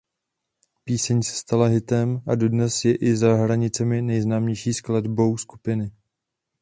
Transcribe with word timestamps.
Píseň 0.83 1.21
se 1.23 1.35
stala 1.35 1.67
hitem 1.67 2.21
a 2.27 2.35
dodnes 2.35 2.85
je 2.85 2.95
i 2.95 3.15
za 3.15 3.33
hranicemi 3.35 4.01
nejznámější 4.01 4.73
skladbou 4.73 5.37
skupiny. 5.37 5.91